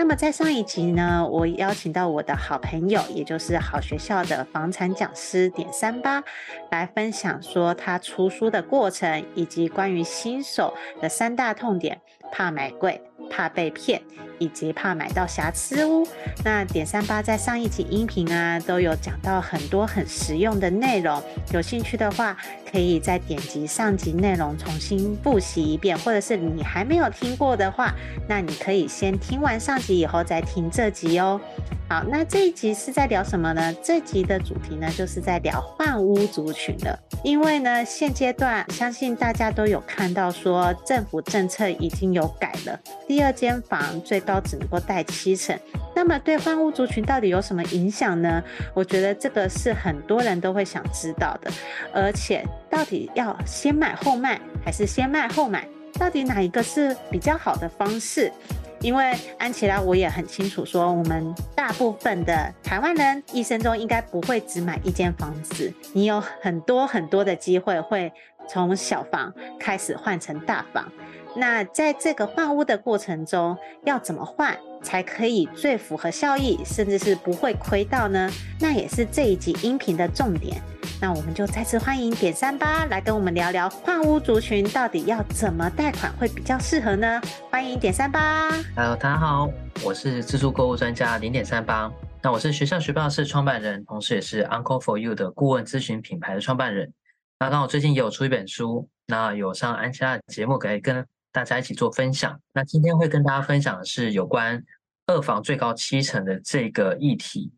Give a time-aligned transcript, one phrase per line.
[0.00, 6.24] 那么在上一集呢，我邀请到我的好朋友，也就是好学校的房产讲师点三八，
[6.70, 10.72] 来分享说他出书的过程，以及关于新手
[11.02, 12.00] 的三大痛点：
[12.32, 13.00] 怕买贵。
[13.32, 14.02] 怕被骗，
[14.40, 16.04] 以及怕买到瑕疵屋。
[16.44, 21.22] 那点三八在上一集音频啊，都有讲到很多很实用的内容。
[21.52, 22.36] 有兴趣的话，
[22.68, 27.94] 可以再点击上集内容重新复习一遍，或者是你还没有听过的话，
[28.28, 31.40] 那你可以先听完上集以后再听这集哦。
[31.90, 33.74] 好，那这一集是在聊什么呢？
[33.82, 36.96] 这集的主题呢，就是在聊换屋族群的。
[37.24, 45.58] 因为呢，现阶段相信大家都有看到说，政府政策已经有改了，第二间房最高只能够贷七成。
[45.92, 48.40] 那么对换屋族群到底有什么影响呢？
[48.72, 51.50] 我觉得这个是很多人都会想知道的。
[51.92, 55.66] 而且，到底要先买后卖，还是先卖后买？
[55.98, 58.32] 到底哪一个是比较好的方式？
[58.80, 68.10] 因为安琪拉，我也很清楚，说我们大部分的台湾人一生中应该不会只买一间房子，你有很多很多的机会会
[68.48, 70.90] 从小房开始换成大房。
[71.36, 78.28] 那在这个换屋的过程中，要怎么换才可以最符合效益，甚至是不会亏到呢？
[78.58, 80.60] 那也是这一集音频的重点。
[81.02, 87.18] 那我们就再次欢迎点三八来跟我们聊聊换屋族群到底要怎么贷款会比较适合呢？
[87.50, 88.50] 欢迎点三八。
[88.76, 89.50] Hello，大家好，
[89.82, 91.90] 我是自助购物专家零点三八。
[92.22, 96.92] 那我是学校学霸室创办人，同时也是 Uncle for You 的顾问咨询品牌的创办人。
[97.38, 102.38] 那刚好最近也有出一本书，那有上安琪拉的节目可以跟大家一起做分享。
[102.52, 104.62] 那今天会跟大家分享的是有关
[105.06, 107.50] 二房最高七成的这个议题。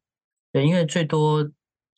[0.52, 1.50] 对，因为最多。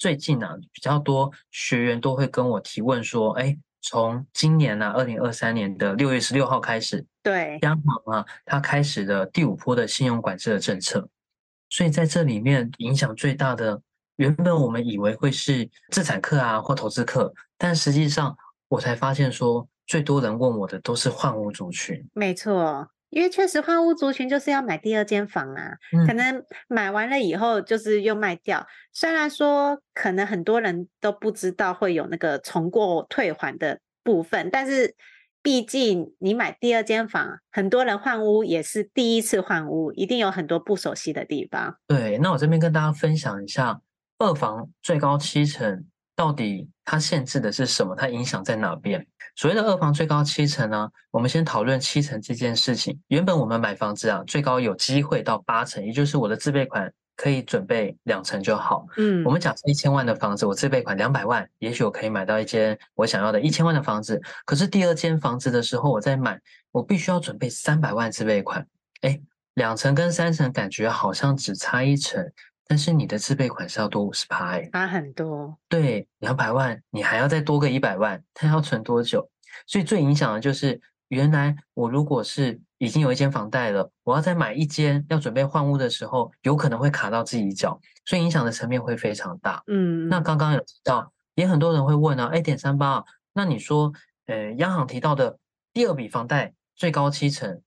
[0.05, 11.09] 最近呢、啊，比较多学员都会跟我提问说：“哎，从今年呢、啊，二零二三年的六月十六号开始，对，央行啊，它开始了第五波的信用管制的政策，
[11.71, 13.81] 所以在这里面影响最大的，
[14.17, 18.37] 原本我们以为会是资产客啊或投资客，但实际上
[18.69, 22.07] 我才发现说，最多人问我的都是换屋族群。
[22.13, 28.67] 没错。”因为确实换屋族群就是要买第二间房啊，可能买完了以后就是又卖掉。
[28.93, 34.97] 虽然说可能很多人都不知道会有那个重过退还的部分，但是
[35.43, 41.77] 毕竟你买第二间房，很多人换屋也是第一次换屋，一定有很多不熟悉的地方。
[41.87, 43.81] 对，那我这边跟大家分享一下，
[44.19, 45.85] 二房最高七成。
[46.17, 47.95] 到底它限制的是什么？
[47.95, 49.07] 它影响在哪边？
[49.37, 50.89] 所谓的二房最高七成呢？
[51.11, 53.01] 我们先讨论七成这件事情。
[53.09, 58.87] 原本我们买房子啊，最高有机会到八成，也就是我的自备款可以准备两成就好。
[58.97, 64.21] 嗯，我们假设一千万的房子，我自备款两百万，也许我可以买到一间我想要的一千万的房子。
[64.45, 68.65] 可是第二间房子的时候，我再买，我必须要准备三百万自备款。
[69.01, 69.21] 诶，
[69.55, 72.25] 两成跟三成感觉好像只差一成。
[72.67, 75.59] 但是你的自备款是要多五十趴，差很多。
[75.69, 79.29] 对，两百万，你还要再多个一百万，它要存多久？
[79.67, 89.63] 所以最影响的就是，原来我如果是已经有一间房贷了，我要再买一间，要准备换屋的时候，有可能会卡到自己脚，所以影响的层面会非常大。
[89.67, 93.05] 嗯，那刚刚有提到，也很多人会问啊，哎，点三八，
[93.35, 93.93] 那你说，
[94.27, 95.39] 呃，央行提到的
[95.75, 97.61] 第二笔房贷最高七成，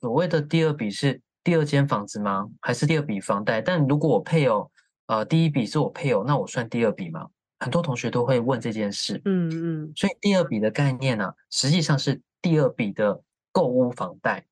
[0.00, 1.20] 所谓的第二笔是？
[1.42, 2.46] 第二间房子吗？
[2.60, 3.60] 还是第二笔房贷？
[3.60, 4.70] 但如果我配偶，
[5.06, 7.26] 呃，第一笔是我配偶，那我算第二笔吗？
[7.58, 9.20] 很多同学都会问这件事。
[9.24, 9.50] 嗯
[9.82, 9.92] 嗯。
[9.96, 14.44] 所以第二笔的概念呢、啊，实际上是第二笔的购物房贷，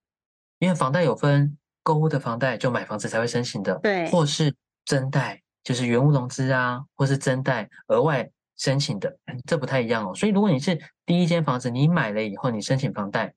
[0.59, 10.15] 因为房贷有分购物的房贷，就买房子才会申请的，对，或是增贷，就是原物融资啊，或是增贷额外申请的，这不太一样哦。
[10.15, 13.35] 所以如果你是第一间房子，你买了以后，你申请房贷。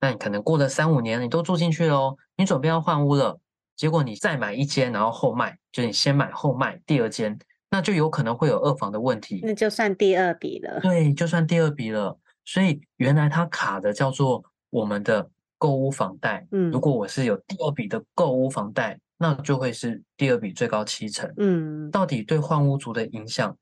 [0.00, 3.38] 那你可能过了三五年，你都住进去了哦，你准备要换屋了，
[3.76, 7.38] 结果你再买一间，然后后卖，就你先买后卖第二间，
[7.70, 10.80] 那就有可能会有二房的问题，那就算第二笔了。
[10.80, 12.18] 对，就算第二笔了。
[12.46, 16.46] 所以原来它卡的叫做我们的购屋房贷。
[16.50, 21.32] 嗯，如果我是有第二笔的购屋房贷，那就会是第二笔最高七成。
[21.36, 23.54] 嗯，到底对换屋族的影响，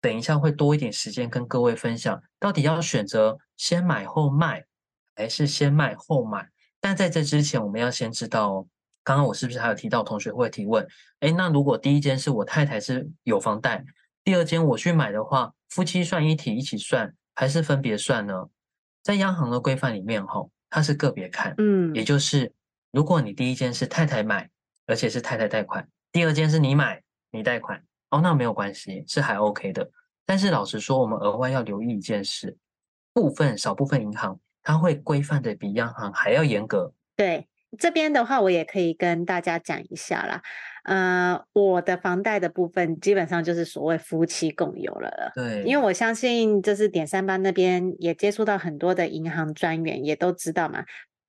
[0.00, 2.20] 等一下会多一点时间跟各位分享。
[2.40, 4.64] 到底要选择先买后卖？
[5.14, 6.48] 还是先卖后买，
[6.80, 8.66] 但在这之前，我们要先知道哦。
[9.02, 10.86] 刚刚我是不是还有提到同学会提问？
[11.20, 13.84] 哎，那如果第一间是我太太是有房贷，
[14.24, 18.48] 第二间我去买的话，夫妻算一体一起算，还是分别算呢？
[19.02, 22.50] 在央行的规范里面，吼，它是个别看，嗯，也就是
[22.90, 24.48] 如果你第一间是太太买，
[24.86, 29.90] 而且是太太贷款，第二间是你买你贷款，哦，那没有关系，是还 OK 的。
[30.24, 32.56] 但是老实说，我们额外要留意一件事，
[33.12, 36.92] 部分少部分银行它会规范的比央行还要严格。
[37.14, 37.46] 对，
[37.78, 40.42] 这边的话，我也可以跟大家讲一下啦。
[40.84, 45.32] 呃，我的房贷的部分基本上就是所谓夫妻共有了。
[45.34, 50.84] 对，因为我相信就是点三八那边也接触到很多的银行专员，也都知道嘛。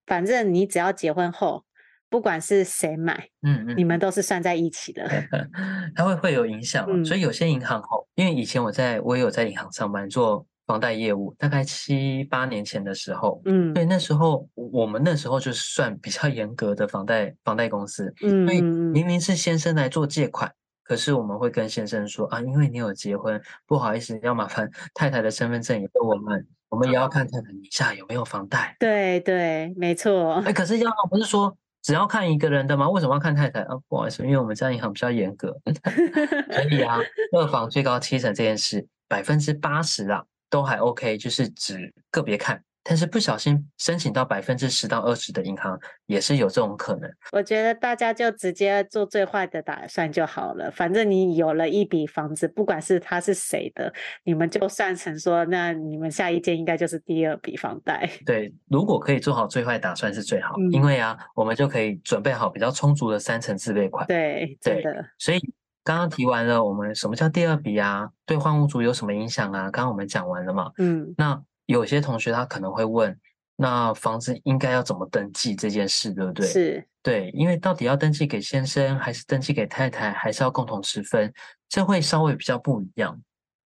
[0.05, 1.63] 反正你只要结婚后，
[2.09, 5.07] 不管是谁买，嗯嗯，你们都是算在一起的。
[5.95, 10.45] 它会会有影响，嗯，所以有些银行吼，因为以前我在我也有在银行上班做。
[10.65, 20.51] 房贷业务大概七八年前的时候，嗯，对，那时候我们那时候就是算比较严格的房贷房贷公司，嗯，所以明明是先生来做借款，
[20.83, 28.75] 可是我们会跟先生说啊，因为你有结婚，不好意思，要麻烦太太的身份证也给我们，我们也要看太太名下有没有房贷。
[28.79, 30.41] 对对，没错。
[30.45, 32.89] 哎，可是央行不是说只要看一个人的吗？
[32.89, 33.75] 为什么要看太太啊？
[33.88, 35.56] 不好意思，因为我们家银行比较严格，
[36.50, 36.97] 可以啊，
[37.38, 40.23] 二房最高七成这件事，百分之八十啊。
[40.55, 47.11] 都还 OK，就是只个别看，但是不小心申请到百分之十到二十的银行也是有这种可能。
[47.33, 53.93] 我觉得大家就直接做最坏的打算就好了，反正你有了一笔房子，不管是他是谁的，
[54.23, 58.09] 你们就算成说，那你们下一间应该就是第二笔房贷。
[58.25, 64.07] 对，如果可以做好最坏打算是最好，嗯，因为啊，我们就可以准备好比较充足的三成自备款。
[64.07, 65.05] 对，对，的。
[65.17, 65.39] 所以。
[65.85, 68.09] 刚刚提完了，我们什么叫第二笔啊？
[68.25, 69.69] 对换物族有什么影响啊？
[69.69, 70.71] 刚刚我们讲完了嘛。
[70.79, 73.15] 嗯，那有些同学他可能会问，
[73.55, 76.47] 那房子应该要怎么登记这件事，对不对？
[76.47, 81.31] 是，对，因为到底要登记给先生，还是登记给太太，还是要共同持分，
[81.69, 83.21] 这会稍微比较不一样。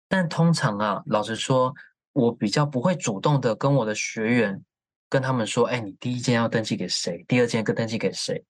[0.08, 1.74] 但通常啊，老实说，
[2.14, 4.64] 我比较不会主动的跟我的学员
[5.10, 7.26] 跟他们说，哎，你第一间要登记给谁？
[7.28, 8.42] 第二间更登记给谁？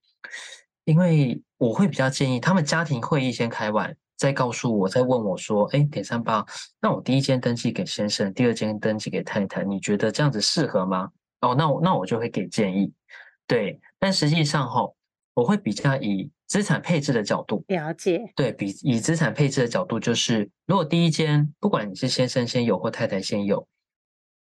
[0.85, 6.45] 因为我会比较建议他们家庭会议先开完，再告诉我，再问我说：“哎，点三八，
[6.79, 11.09] 那我第一间登记给先生，第二间登记给太太，你觉得这样子适合吗？”
[11.41, 12.91] 哦，那我那我就会给建议。
[13.47, 14.81] 对，但实际上哈，
[15.33, 18.21] 我会比较以资产配置的角度了解。
[18.35, 23.67] 对，比以资产配置的角度，就是如果第一间不管你是先生先有或太太先有，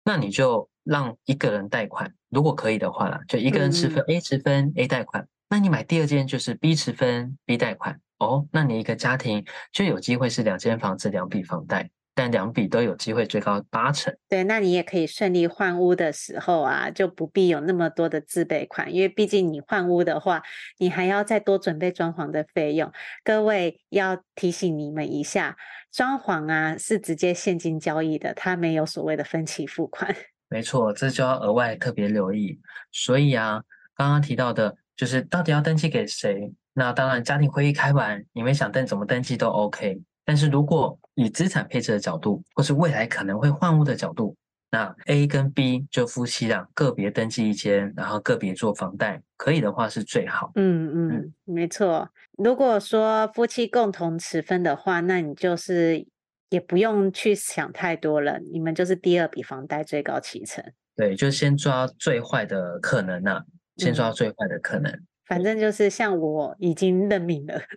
[0.04, 5.26] 那你就让一个人贷款，如果可以的话啦，就一个人持分、嗯、A 持分 A 贷款。
[5.52, 14.16] 那你买第二间就是 B 持分 B 贷款哦，那你一个家庭就有机会是两间房子两笔房贷，但两笔都有机会最高八成。
[14.30, 20.42] 对，那你也可以顺利换屋的时候啊，就不必有那么多的自备款，因为毕竟你换屋的话，
[20.78, 22.90] 你还要再多准备装潢的费用。
[23.22, 25.58] 各位要提醒你们一下，
[25.92, 30.16] 装潢啊是直接现金交易的，它没有所谓的分期付款。
[30.48, 32.58] 没错，这就要额外特别留意。
[32.90, 33.62] 所以啊，
[33.94, 34.78] 刚刚提到的。
[34.96, 36.52] 就是到底要登记给谁？
[36.74, 40.00] 那当然，家庭会议开完，你们想登怎么登记都 OK。
[40.24, 44.34] 但是如果以资产配置的角度，或是未来可能会换屋的角度，
[44.70, 50.52] 那 A 跟 B 就夫妻俩个别登记一间，然后个别做房贷，可以的话是最好。
[50.54, 52.08] 嗯嗯，嗯，没错。
[52.38, 56.06] 如果说夫妻共同持分的话，那你就是
[56.48, 60.64] 也不用去想太多了，你们就是第二笔房贷最高七成。
[60.96, 63.44] 对，就先抓最坏的可能啊。
[63.84, 67.60] 先抓最坏的可能，嗯，反正就是像我已经认命了，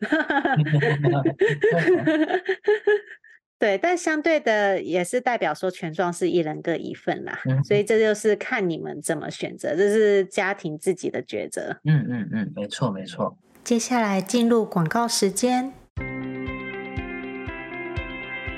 [3.57, 11.77] 对，但相对的也是代表说权状是一人各一份啦，嗯，所以这就是看你们怎么选择，这是家庭自己的抉择。
[11.85, 13.37] 嗯嗯嗯，没错没错。
[13.63, 15.73] 接下来进入广告时间。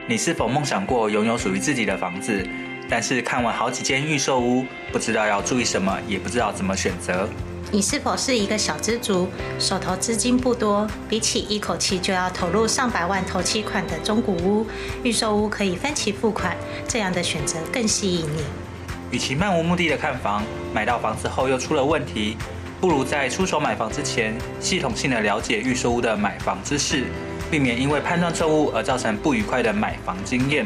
[0.10, 2.46] 你是否梦想过拥有属于自己的房子？
[2.90, 7.28] 但是看完好几间预售屋，不知道要注意什么，也不知道怎么选择。
[7.70, 9.28] 你是否是一个小资族，
[9.60, 10.88] 手头资金不多？
[11.10, 14.66] 比起一口气就要投入上百万头期款的中古屋，
[15.04, 16.56] 预售屋可以分期付款，
[16.88, 18.44] 这样的选择更吸引你。
[19.12, 22.38] 与其漫无目的的看房，买到房子后又出了问题，
[22.80, 27.04] 不如在出手买房之前，系统性的了解预售屋的买房知识，
[27.52, 30.66] 避免因为判断错误而造成不愉快的买房经验。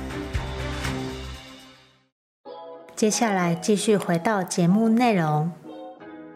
[3.01, 5.51] 接下来继续回到节目内容。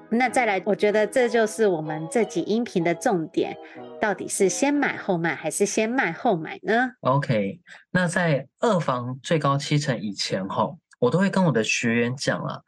[0.09, 3.55] 那再来，我觉得这就是我们这集音频的重点，
[4.01, 12.59] 到底是先买后卖还是先卖后买呢？OK，那在二房最高七成以前哈，我都会跟我的学员讲啊，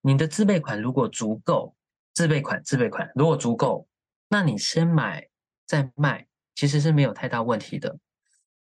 [0.00, 1.74] 你的自备款如果足够，
[2.14, 3.86] 自备款自备款如果足够，
[4.30, 5.28] 那你先买
[5.66, 7.98] 再卖，其实是没有太大问题的。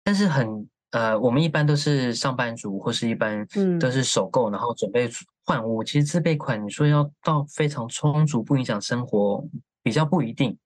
[0.02, 0.68] 但是很。
[0.94, 3.44] 呃，我们一般都是上班族，或是一般
[3.80, 5.10] 都是首购，然后准备
[5.44, 5.82] 换屋。
[5.82, 9.44] 其实自备款你说要到非常充足，不影响生活，
[9.82, 10.56] 比较不一定。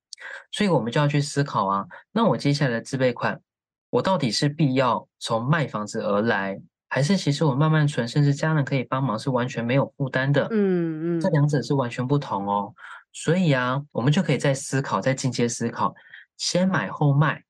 [0.52, 3.40] 所以我们就要去思考啊，那我接下来的自备款，
[3.88, 10.46] 我到底是必要从卖房子而来，还是其实我慢慢存，甚至家人可以帮忙，是完全没有负担的？
[10.50, 12.74] 嗯嗯，这两者是完全不同哦。
[13.14, 15.94] 所以啊，我们就可以再思考，再进阶思考，
[16.36, 17.42] 先买后卖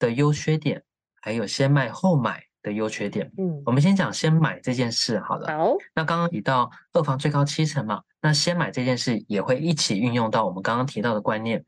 [0.00, 0.82] 的优缺点。
[1.24, 3.32] 还有先卖后买的优缺点。
[3.38, 5.46] 嗯，我们先讲先买这件事好了。
[5.56, 11.64] 好，那刚刚提到二房最高七成嘛，那先买这件事也会一起运用到我们刚刚提到的观念。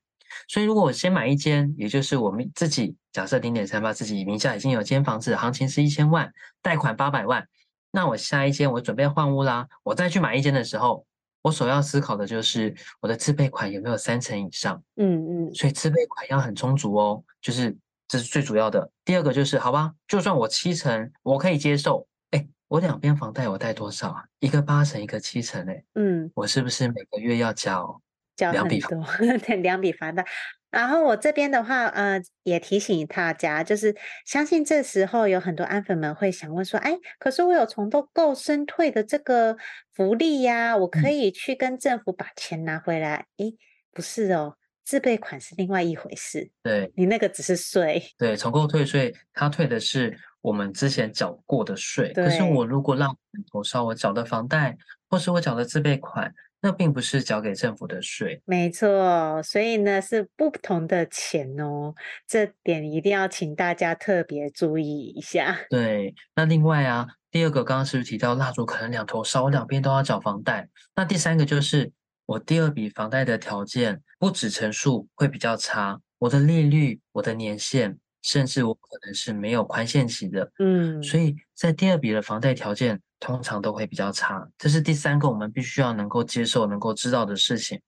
[0.46, 7.48] 所以如果我先买一间，也就是我们自己假设零点三八自己名下已经有间房子，行情是一千万，贷款八百万，
[7.90, 11.06] 那我下一间我准备换屋啦，我再去买一间的时候，
[11.40, 14.82] 我首要思考的就是我的自备款有没有三成以上。
[14.96, 17.74] 嗯嗯，所以自备款要很充足哦，就是。
[18.08, 18.90] 这是最主要的。
[19.04, 22.06] 第二个就是，好吧，就算我七成，我可以接受。
[22.30, 24.24] 哎，我两边房贷我贷多少啊？
[24.38, 28.00] 一个八成，一个七成，哎，嗯，我是不是每个月要交
[28.36, 29.38] 交两笔房贷？
[29.38, 30.24] 对，两笔房贷。
[30.70, 33.96] 然后我这边的话，呃，也提醒大家，就是
[34.26, 39.56] 相信这时候有很多安粉们会想问说，哎，可是我有重购升退的这个
[39.94, 43.26] 福利呀，我可以去跟政府把钱拿回来？
[43.38, 43.46] 哎，
[43.92, 44.56] 不是哦。
[44.86, 52.12] 自备款是另外一回事，对，你那个只是税，对，重购退税，它退的是我们之前缴过的税。
[52.12, 53.18] 可是我如果让
[53.50, 54.78] 头烧我缴的房贷，
[55.10, 58.40] 或是我缴的自备款，那并不是缴给政府的税。
[58.44, 61.92] 没错，所以呢是不同的钱哦，
[62.24, 65.58] 这点一定要请大家特别注意一下。
[65.68, 70.68] 对，那另外啊，第二个刚刚是不是提到蜡烛可能两头烧，我两边都要缴房贷？
[70.94, 71.90] 那第三个就是。
[72.26, 84.46] 我第二笔房贷的条件不止成数会比较差，我的利率、我的年限，甚至我可能是没有宽限期的，嗯，所以在第二笔的房贷条件通常都会比较差。
[84.58, 87.80] 这是第三个我们必须要能够接受、能够知道的事情。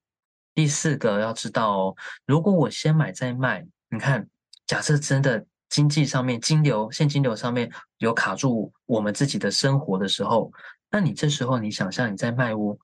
[0.55, 4.29] 第四个要知道哦，如果我先买再卖，你看，
[4.67, 10.53] 假设真的经济上面金流、现金流上面有卡住我们自己的生活的时候，
[10.91, 12.79] 那你这时候你想象你在卖屋，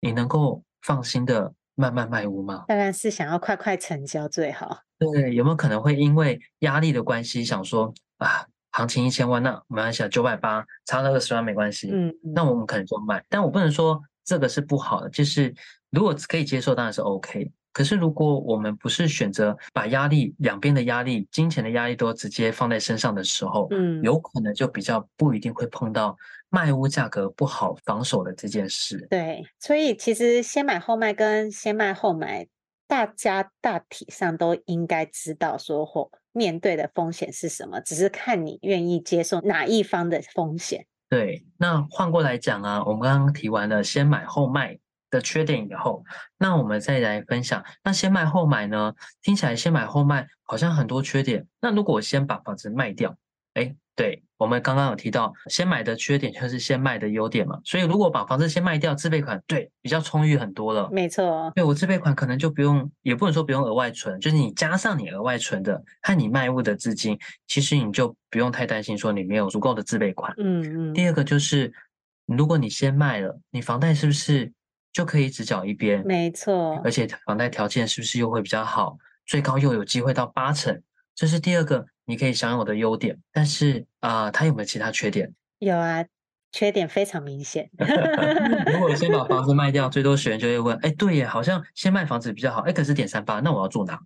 [0.00, 2.64] 你能够放心的慢慢卖屋吗？
[2.68, 4.82] 当然是想要快快成交最好。
[4.98, 11.90] 对，有没有可能会因为压力的关系，想说啊，行情一千万，那没关系，九百八差那二十万没关系。
[11.92, 13.22] 嗯，那我们可能就卖。
[13.28, 15.52] 但我不能说这个是不好的，就是
[15.90, 17.50] 如果可以接受，当然是 OK。
[17.76, 26.16] 可是如果我们不是选择把压力两边的压力、金钱的压力都直接放在身上的时候，嗯，有可能就比较不一定会碰到
[26.48, 29.06] 卖屋价格不好防守的这件事。
[29.10, 32.46] 对，所以其实先买后卖跟先卖后买，
[32.88, 40.86] 大家大体上都应该知道说或面对的风险是什么，只是看你愿意接受哪一方的风险。
[41.10, 44.78] 对，那换过来讲啊，我们刚刚提完了先买后卖
[45.10, 46.04] 的缺点以后，
[46.38, 48.92] 那我们再来分享，那先卖后买呢？
[49.22, 51.46] 听起来先买后卖好像很多缺点。
[51.60, 53.16] 那如果我先把房子卖掉，
[53.54, 57.58] 哎，对，我们刚刚有提到先买的缺点就是先卖的优点嘛。
[57.64, 60.88] 所以如果把房子先卖掉，自备款对比较充裕很多了。
[60.90, 70.34] 没错，对我自备款可能就不用，也不能说不用额外存，就是你加上你额外存的和你卖物的资金，其实你就不用太担心说你没有足够的自备款。
[70.36, 70.92] 嗯嗯。
[70.92, 71.72] 第二个就是，
[72.26, 74.52] 如果你先卖了，你房贷是不是？
[74.96, 78.96] 就可以只缴一边，没错，而且房贷条件是不是又会比较好？
[79.26, 80.80] 最高又有机会到八成，
[81.14, 83.18] 这是第二个你可以享有的优点。
[83.30, 85.30] 但是啊、呃，它有没有其他缺点？
[85.58, 86.02] 有啊，
[86.50, 87.68] 缺点非常明显。
[88.72, 92.62] 如果先把房子卖掉，最多学员就会问：哎，对耶，好像先卖房子比较好。
[92.62, 94.00] 哎，可是点三八，那我要住哪？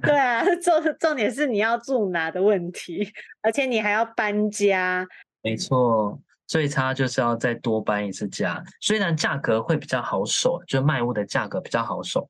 [0.00, 3.12] 对啊， 重重点是你要住哪的问题，
[3.42, 5.06] 而且你还要搬家。
[5.42, 6.18] 没错。
[6.48, 12.28] 最差就是要再多搬一次家，虽然价格会比较好守，就卖屋的价格比较好守，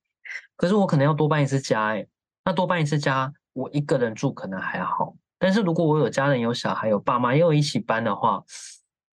[0.56, 2.04] 可是我可能要多搬一次家，哎，
[2.44, 8.42] 那多搬一次家，我一个人住可能还好，但是如果我有家人、有小孩、有爸妈，又一起搬的话，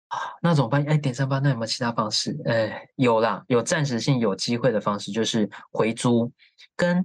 [0.07, 0.85] 啊，那怎么办？
[0.85, 2.41] 哎，点三八，那有没有其他方式？
[2.47, 6.31] 哎，有啦，有暂时性有机会的方式，就是回租，
[6.77, 7.05] 跟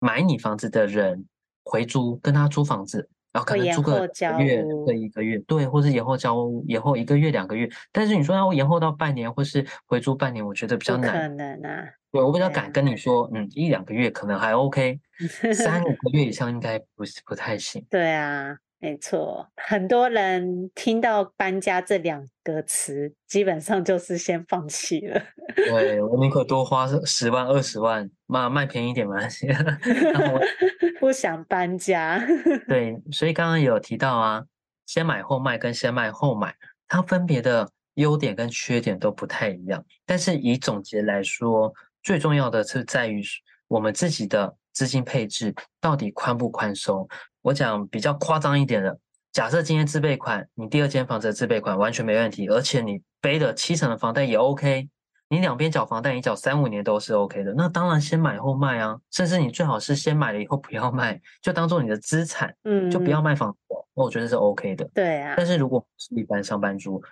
[0.00, 1.24] 买你房子的人
[1.62, 3.08] 回租，跟他租房子。
[3.36, 4.00] 然后可能租个
[4.40, 7.68] 月，对一个月，对，或是延后交屋，延后一个月、两个月。
[7.92, 11.12] 但是你说要延后到半年，或是回租半年，我觉得比较难。
[11.12, 11.84] 可能啊。
[12.10, 14.98] 对，我比较敢跟你说，嗯，一两个月可能还 OK，
[15.52, 17.84] 三五个月以上应该不是不太行。
[17.90, 18.56] 对啊。
[18.78, 25.20] 没错，很多人听到搬家这两个词，基本上就是先放弃了。
[25.56, 29.16] 对，我宁可多花十万、二十万，卖卖便宜一点嘛。
[31.00, 32.22] 不想搬家。
[32.68, 34.44] 对，所以刚刚有提到啊，
[34.84, 36.54] 先买后卖跟先卖后买，
[36.86, 39.82] 它分别的优点跟缺点都不太一样。
[40.04, 43.22] 但是以总结来说，最重要的是在于
[43.68, 47.08] 我们自己的资金配置到底宽不宽松。
[47.40, 48.98] 我讲比较夸张一点的，
[49.32, 54.86] 假设今天自备款，你第二间房子的自备款完全没问题，而且你背的七成的房贷也 OK，
[55.30, 57.54] 你两边缴房贷，你缴三五年都是 OK 的。
[57.56, 63.58] 那当然先买后卖啊，甚至你最好是先买了以后不要卖，就当做你的资产，嗯，就不要卖房子，
[63.94, 64.84] 那我觉得是 OK 的。
[64.92, 65.32] 对啊。
[65.38, 67.02] 但是如果是一般上班族，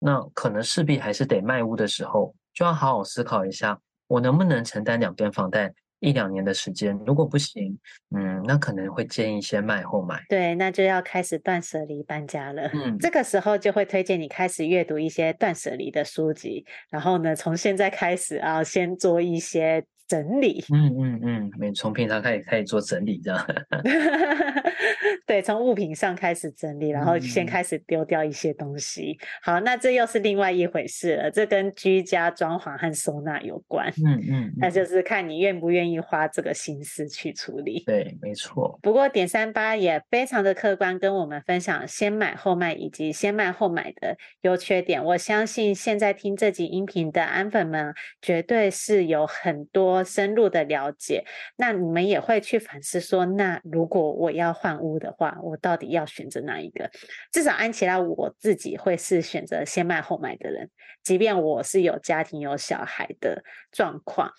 [0.00, 5.72] 那可能势必还是得卖屋的时候，就要好好思考一下，我能不能承担两边房贷。
[6.02, 7.78] 一两年的时间，如果不行，
[8.14, 10.20] 嗯，那可能会建议先卖后买。
[10.28, 12.68] 对，那就要开始断舍离搬家了。
[12.74, 19.84] 嗯，这个时候就会推荐你开始阅读一些断舍离的书籍，然后呢，从现在开始啊，先做一些。
[20.06, 23.46] 整理，嗯嗯嗯，没从平常开始开始做整理，这样。
[25.24, 29.16] 对，从物品上开始整理，然后先开始丢掉一些东西。
[29.20, 33.88] 嗯、好，那这又是另外一回事了，这跟居家装潢和收纳有关。
[34.04, 37.82] 嗯嗯，嗯，那就是看你愿不愿意花这个心思去处理。
[37.86, 38.78] 对，没错。
[38.82, 45.02] 不过点三八也非常的客观，跟我们分享先买后卖以及先卖后买的优缺点。
[45.02, 49.91] 我相信现在听这集音频的安粉们，绝对是有很多。
[50.04, 51.24] 深入的了解，
[51.56, 56.88] 那你们也会去反思说，那如果我要换屋的话，我到底要选择哪一个？
[57.32, 60.70] 至少安琪拉我自己会是选择先卖后买的人，
[61.02, 64.30] 即便我是有家庭有小孩的状况，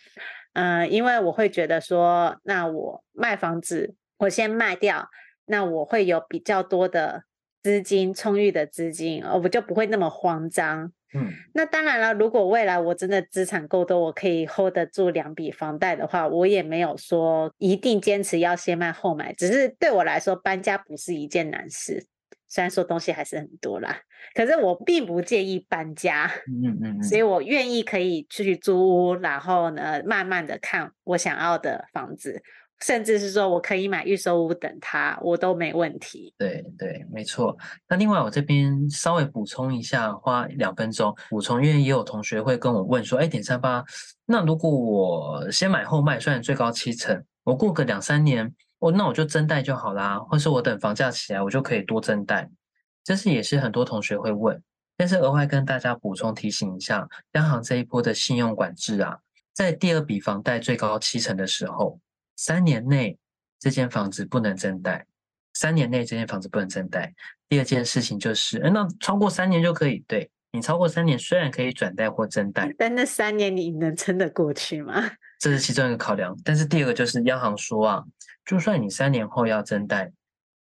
[0.53, 5.09] 嗯、因为我会觉得说，那我卖房子，我先卖掉，
[5.45, 7.23] 那我会有比较多的
[7.61, 10.91] 资金，充裕的资金，我就不会那么慌张。
[11.13, 19.33] 嗯，那当然了，如果未来我真的资产够多，我可以 hold 得住两笔房贷的话，我也没有说一定坚持要先卖后买。
[19.33, 22.05] 只是对我来说，搬家不是一件难事，
[22.47, 23.99] 虽然说东西还是很多啦，
[24.33, 26.31] 可是我并不介意搬家。
[26.47, 32.41] 嗯嗯嗯，所以我愿意可以出去租屋，然后呢，慢慢的看我想要的房子。
[32.83, 36.33] 甚至是说，我可以买预售屋等它，我都没问题。
[36.37, 37.57] 对对，没错。
[37.87, 43.81] 那另外，我这边稍微补充一下，花两分钟补充，因为也有同学会跟我问说：“哎，点三八，
[44.25, 52.49] 那如果我先买后卖，虽然最高七成，我过个两三年，我那我就增贷就好啦，或是我等房价起来，我就可以多增贷。”
[53.01, 54.61] 这是也是很多同学会问，
[54.97, 59.17] 但是额外跟大家补充提醒一下，央行这一波的信用管制啊。
[59.53, 61.99] 在第二笔房贷最高七成的时候，
[62.35, 63.17] 三年内
[63.59, 65.05] 这间房子不能增贷。
[65.53, 67.13] 三年内这间房子不能增贷。
[67.47, 70.03] 第二件事情就是，嗯，那超过三年就可以。
[70.07, 75.11] 对，你超过三年，虽然可以转贷或增贷， 但那三年你能撑得过去吗？
[75.39, 76.35] 这是其中一个考量。
[76.43, 78.03] 但是第二个就是央行说啊，
[78.45, 80.11] 就算你三年后要增贷，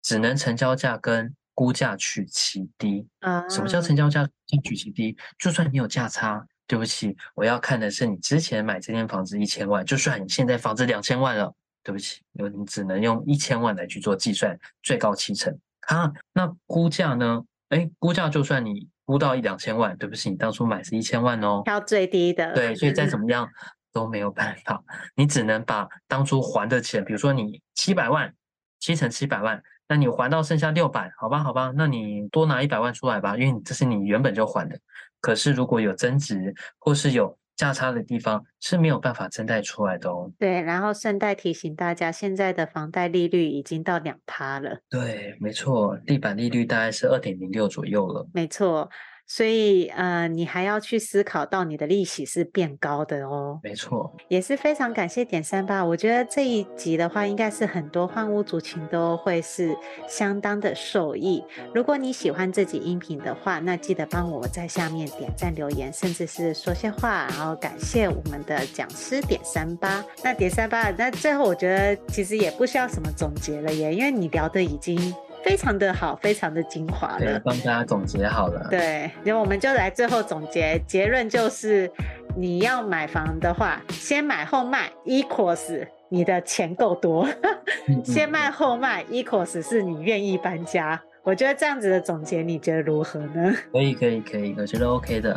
[0.02, 3.07] 只能成交价跟估价取其低。
[3.20, 4.26] 啊，什么叫成交价
[4.64, 5.14] 取其低？
[5.38, 11.54] 就算你有价差，对不起，我要看的是你之前买这间房子一千万，就算你现在房子两千万了。
[11.88, 16.12] 对不起，因为你只能用一千万来去做计算，最高七成啊。
[16.35, 17.42] 那估价呢？
[17.70, 22.53] 哎，估价就算你估到一两千万，对不起，你当初买是一千万哦，挑最低的。
[22.53, 23.48] 对，所以再怎么样
[23.90, 28.31] 都没有办法，你只能把当初还的钱，比如说你七百万，
[28.79, 34.79] 七成七百万，那你还到剩下六百，好吧，好吧，那你多拿一百万出来吧，因为这是你原本就还的。
[35.22, 40.32] 可是如果有增值或是有价差的地方是没有办法增贷出来的哦。
[40.38, 44.78] 对，然后顺带提醒大家，现在的房贷利率已经到两趴了。
[44.88, 48.26] 对，没错，地板利率大概是二点零六左右了。
[48.32, 48.88] 没错。
[49.30, 53.60] 所以，呃，你还要去思考到你的利息是变高的哦。
[53.62, 55.84] 没错，也是非常感谢点三八。
[55.84, 59.76] 我觉得这一集的话，应该是很多换屋族群都会是
[60.08, 61.44] 相当的受益。
[61.74, 70.02] 如果你喜欢这集音频的话，那记得帮我在下面点赞留言，甚至是说些话，然后感谢我们的讲师点三八。
[70.24, 75.14] 那点三八，那最后我觉得其实也不需要什么总结了耶，因为你聊的已经。
[75.48, 77.20] 非常的好，非常的精华了。
[77.20, 78.66] 对，帮大家总结好了。
[78.68, 81.90] 对，然后我们就来最后总结，结论就是
[82.37, 87.26] 你要买房的话，先买后卖，equals 你的钱够多。
[88.04, 91.00] 先卖后卖，equals 是你愿意搬家。
[91.22, 93.54] 我觉得这样子的总结，你觉得如何呢？
[93.72, 95.37] 可以，可以，可以，我觉得 OK 的。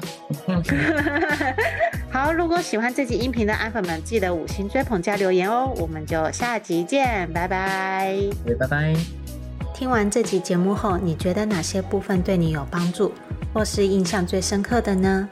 [2.12, 5.74] 好，如果喜欢这集音频的安粉们，记得五星追捧加留言哦。
[5.78, 8.18] 我们就下集见，拜拜。
[8.60, 9.21] 拜拜。
[9.82, 13.12] 听完这集节目后，你觉得哪些部分对你有帮助，
[13.52, 15.28] 或是印象最深刻的呢？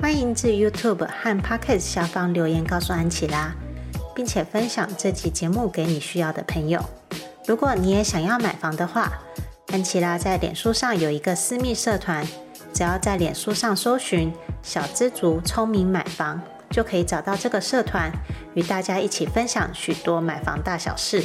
[0.00, 3.54] 欢迎至 YouTube 和 Podcast 下方留言告诉安琪拉，
[4.12, 6.84] 并且分享这集节目给你需要的朋友。
[7.46, 9.12] 如果你也想要买房的话，
[9.68, 12.26] 安琪拉在脸书上有一个私密社团，
[12.72, 18.10] 只要在脸书上搜寻“小资族聪明买房”，就可以找到这个社团，
[18.54, 21.24] 与大家一起分享许多买房大小事。